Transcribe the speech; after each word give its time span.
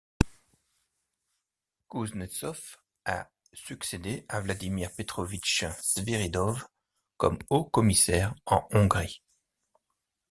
Kouznetsov 1.89 2.77
a 3.05 3.29
succédé 3.53 4.25
à 4.29 4.41
Vladimir 4.41 4.89
Petrovitch 4.95 5.65
Sviridov 5.79 6.65
comme 7.17 7.37
haut-commissaire 7.51 8.33
en 8.47 8.67
Hongrie. 8.71 9.21